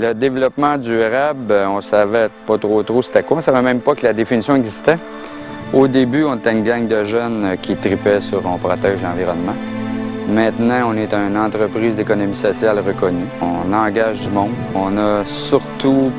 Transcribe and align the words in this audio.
Le 0.00 0.14
développement 0.14 0.78
durable, 0.78 1.52
euh, 1.52 1.68
on 1.68 1.82
savait 1.82 2.30
pas 2.46 2.56
trop 2.56 2.82
trop 2.82 3.02
c'était 3.02 3.22
quoi. 3.22 3.36
On 3.36 3.40
savait 3.42 3.60
même 3.60 3.80
pas 3.80 3.94
que 3.94 4.02
la 4.02 4.14
définition 4.14 4.56
existait. 4.56 4.96
Au 5.74 5.86
début, 5.88 6.24
on 6.24 6.36
était 6.36 6.52
une 6.52 6.64
gang 6.64 6.86
de 6.88 7.04
jeunes 7.04 7.44
euh, 7.44 7.56
qui 7.56 7.76
tripaient 7.76 8.22
sur 8.22 8.40
On 8.46 8.56
protège 8.56 9.02
l'environnement. 9.02 9.54
Maintenant, 10.26 10.92
on 10.92 10.96
est 10.96 11.12
une 11.12 11.36
entreprise 11.36 11.96
d'économie 11.96 12.34
sociale 12.34 12.78
reconnue. 12.78 13.26
On 13.42 13.70
engage 13.74 14.22
du 14.22 14.30
monde. 14.30 14.54
On 14.74 14.96
a 14.96 15.22
surtout 15.26 16.10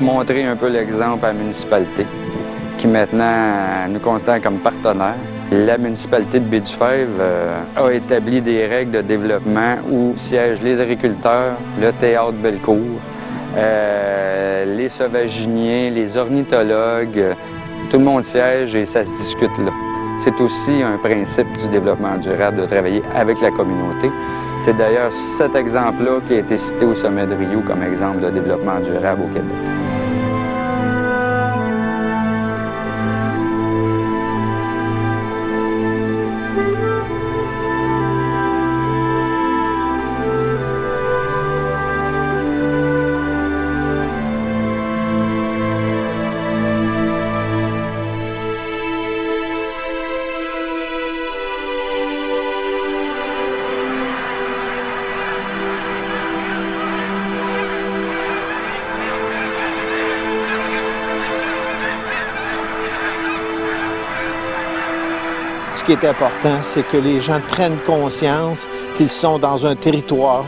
montré 0.00 0.42
un 0.42 0.56
peu 0.56 0.68
l'exemple 0.68 1.26
à 1.26 1.28
la 1.28 1.34
municipalité, 1.34 2.04
qui 2.76 2.88
maintenant 2.88 3.86
nous 3.88 4.00
considère 4.00 4.42
comme 4.42 4.58
partenaire. 4.58 5.14
La 5.52 5.78
municipalité 5.78 6.40
de 6.40 6.44
Baie-du-Fèvre 6.44 7.20
euh, 7.20 7.60
a 7.76 7.92
établi 7.92 8.40
des 8.40 8.66
règles 8.66 8.90
de 8.90 9.00
développement 9.00 9.76
où 9.88 10.12
siègent 10.16 10.62
les 10.62 10.80
agriculteurs, 10.80 11.56
le 11.80 11.92
théâtre 11.92 12.32
Bellecour, 12.32 12.98
euh, 13.56 14.76
les 14.76 14.88
sauvaginiers, 14.88 15.90
les 15.90 16.16
ornithologues. 16.16 17.36
Tout 17.90 17.98
le 17.98 18.04
monde 18.04 18.24
siège 18.24 18.74
et 18.74 18.84
ça 18.84 19.04
se 19.04 19.12
discute 19.12 19.56
là. 19.58 19.70
C'est 20.18 20.40
aussi 20.40 20.82
un 20.82 20.98
principe 20.98 21.56
du 21.58 21.68
développement 21.68 22.16
durable 22.16 22.62
de 22.62 22.66
travailler 22.66 23.02
avec 23.14 23.40
la 23.40 23.52
communauté. 23.52 24.10
C'est 24.58 24.76
d'ailleurs 24.76 25.12
cet 25.12 25.54
exemple-là 25.54 26.20
qui 26.26 26.34
a 26.34 26.38
été 26.38 26.58
cité 26.58 26.84
au 26.84 26.94
sommet 26.94 27.26
de 27.26 27.34
Rio 27.34 27.60
comme 27.60 27.84
exemple 27.84 28.20
de 28.20 28.30
développement 28.30 28.80
durable 28.80 29.22
au 29.22 29.28
Québec. 29.28 29.85
Ce 65.76 65.84
qui 65.84 65.92
est 65.92 66.04
important, 66.06 66.56
c'est 66.62 66.88
que 66.88 66.96
les 66.96 67.20
gens 67.20 67.38
prennent 67.48 67.76
conscience 67.86 68.66
qu'ils 68.96 69.10
sont 69.10 69.38
dans 69.38 69.66
un 69.66 69.76
territoire 69.76 70.46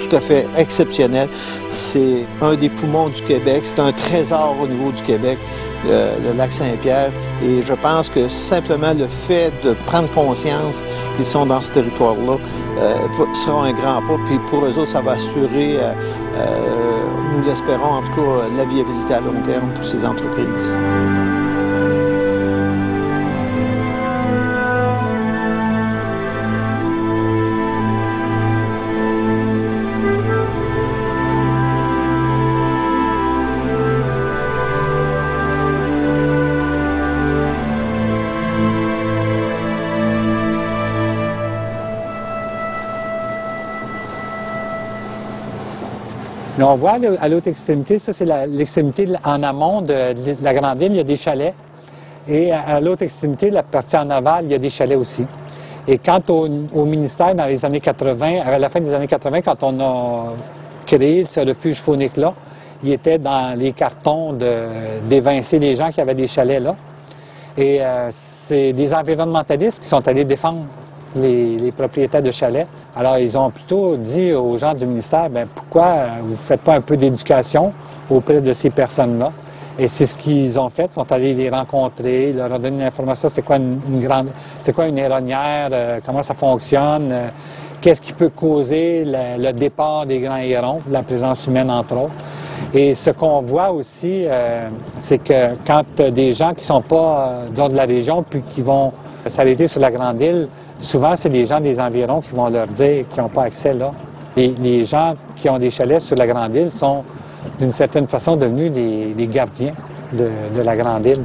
tout 0.00 0.16
à 0.16 0.20
fait 0.20 0.46
exceptionnel. 0.56 1.28
C'est 1.68 2.26
un 2.42 2.56
des 2.56 2.68
poumons 2.68 3.08
du 3.08 3.22
Québec, 3.22 3.60
c'est 3.62 3.78
un 3.78 3.92
trésor 3.92 4.56
au 4.60 4.66
niveau 4.66 4.90
du 4.90 5.00
Québec, 5.00 5.38
le, 5.86 6.36
lac 6.36 6.52
Saint-Pierre. 6.52 7.12
Et 7.40 7.62
je 7.62 7.72
pense 7.72 8.10
que 8.10 8.26
simplement 8.26 8.92
le 8.92 9.06
fait 9.06 9.52
de 9.62 9.74
prendre 9.86 10.10
conscience 10.10 10.82
qu'ils 11.14 11.24
sont 11.24 11.46
dans 11.46 11.60
ce 11.60 11.70
territoire-là 11.70 12.36
euh, 12.78 12.94
sera 13.32 13.66
un 13.66 13.72
grand 13.72 14.02
pas. 14.02 14.18
Puis 14.26 14.40
pour 14.48 14.64
eux 14.64 14.76
autres, 14.76 14.90
ça 14.90 15.02
va 15.02 15.12
assurer, 15.12 15.76
euh, 15.76 15.92
euh, 16.36 17.04
nous 17.32 17.44
l'espérons 17.46 17.94
en 17.98 18.02
tout 18.02 18.16
cas, 18.16 18.48
la 18.56 18.64
viabilité 18.64 19.14
à 19.14 19.20
long 19.20 19.40
terme 19.44 19.70
pour 19.72 19.84
ces 19.84 20.04
entreprises. 20.04 20.74
On 46.62 46.76
voit 46.76 46.96
à 47.20 47.28
l'autre 47.28 47.48
extrémité, 47.48 47.98
ça 47.98 48.12
c'est 48.12 48.26
l'extrémité 48.46 49.08
en 49.24 49.42
amont 49.42 49.82
de, 49.82 50.14
la 50.40 50.54
Grande 50.54 50.80
Île, 50.80 50.92
il 50.92 50.96
y 50.96 51.00
a 51.00 51.04
des 51.04 51.16
chalets. 51.16 51.54
Et 52.28 52.52
à, 52.52 52.80
l'autre 52.80 53.02
extrémité, 53.02 53.50
la 53.50 53.62
partie 53.62 53.96
en 53.96 54.08
aval, 54.08 54.44
il 54.46 54.52
y 54.52 54.54
a 54.54 54.58
des 54.58 54.70
chalets 54.70 54.96
aussi. 54.96 55.26
Et 55.86 55.98
quant 55.98 56.22
au, 56.28 56.84
ministère, 56.84 57.34
dans 57.34 57.44
les 57.44 57.64
années 57.64 57.80
80, 57.80 58.40
à 58.46 58.58
la 58.58 58.68
fin 58.70 58.80
des 58.80 58.94
années 58.94 59.06
80, 59.06 59.42
quand 59.42 59.62
on 59.62 59.80
a 59.80 60.32
créé 60.86 61.24
ce 61.24 61.40
refuge 61.40 61.76
faunique-là, 61.76 62.32
il 62.82 62.92
était 62.92 63.18
dans 63.18 63.58
les 63.58 63.72
cartons 63.72 64.36
d'évincer 65.08 65.58
les 65.58 65.74
gens 65.74 65.88
qui 65.90 66.00
avaient 66.00 66.14
des 66.14 66.26
chalets 66.26 66.62
là. 66.62 66.76
Et 67.56 67.82
euh, 67.82 68.08
c'est 68.12 68.72
des 68.72 68.92
environnementalistes 68.92 69.82
qui 69.82 69.88
sont 69.88 70.06
allés 70.08 70.24
défendre 70.24 70.66
les, 71.14 71.72
propriétaires 71.72 72.22
de 72.22 72.30
chalets. 72.30 72.66
Alors, 72.96 73.18
ils 73.18 73.36
ont 73.36 73.50
plutôt 73.50 73.96
dit 73.96 74.32
aux 74.32 74.56
gens 74.58 74.74
du 74.74 74.86
ministère, 74.86 75.28
bien, 75.30 75.46
pourquoi 75.52 76.06
vous 76.22 76.32
ne 76.32 76.36
faites 76.36 76.60
pas 76.60 76.74
un 76.74 76.80
peu 76.80 76.96
d'éducation 76.96 77.72
auprès 78.10 78.40
de 78.40 78.52
ces 78.52 78.70
personnes-là? 78.70 79.30
Et 79.78 79.88
c'est 79.88 80.06
ce 80.06 80.14
qu'ils 80.14 80.58
ont 80.58 80.68
fait. 80.68 80.88
Ils 80.92 80.94
sont 80.94 81.12
allés 81.12 81.34
les 81.34 81.50
rencontrer, 81.50 82.32
leur 82.32 82.52
ont 82.52 82.58
donné 82.58 82.84
l'information, 82.84 83.28
c'est 83.28 83.42
quoi 83.42 83.56
une, 83.56 84.00
grande, 84.00 84.28
c'est 84.62 84.72
quoi 84.72 84.86
une 84.86 84.98
héronnière, 84.98 85.68
euh, 85.72 85.98
comment 86.04 86.22
ça 86.22 86.34
fonctionne, 86.34 87.08
euh, 87.10 87.28
qu'est-ce 87.80 88.00
qui 88.00 88.12
peut 88.12 88.28
causer 88.28 89.04
le, 89.04 89.52
départ 89.52 90.06
des 90.06 90.20
grands 90.20 90.36
hérons, 90.36 90.78
la 90.90 91.02
présence 91.02 91.46
humaine 91.48 91.70
entre 91.70 91.96
autres. 91.96 92.14
Et 92.72 92.94
ce 92.94 93.10
qu'on 93.10 93.42
voit 93.42 93.70
aussi, 93.72 94.24
euh, 94.26 94.68
c'est 95.00 95.18
que 95.18 95.54
quand 95.66 95.84
des 96.00 96.32
gens 96.32 96.54
qui 96.54 96.64
sont 96.64 96.80
pas 96.80 97.42
de 97.52 97.74
la 97.74 97.84
région, 97.84 98.22
puis 98.22 98.42
qui 98.42 98.62
vont 98.62 98.92
s'arrêter 99.30 99.66
sur 99.66 99.80
la 99.80 99.90
Grande 99.90 100.20
Île, 100.20 100.48
Souvent, 100.78 101.14
c'est 101.16 101.28
les 101.28 101.46
gens 101.46 101.60
des 101.60 101.78
environs 101.78 102.20
qui 102.20 102.30
vont 102.32 102.48
leur 102.48 102.66
dire 102.66 103.08
qu'ils 103.08 103.22
n'ont 103.22 103.28
pas 103.28 103.44
accès 103.44 103.72
là. 103.72 103.90
Les, 104.36 104.84
gens 104.84 105.14
qui 105.36 105.48
ont 105.48 105.58
des 105.58 105.70
chalets 105.70 106.00
sur 106.00 106.16
la 106.16 106.26
Grande 106.26 106.54
Île 106.54 106.72
sont, 106.72 107.04
d'une 107.60 107.72
certaine 107.72 108.08
façon, 108.08 108.36
devenus 108.36 108.72
les, 108.74 109.26
gardiens 109.28 109.72
de, 110.12 110.28
de 110.54 110.62
la 110.62 110.76
Grande 110.76 111.06
Île. 111.06 111.22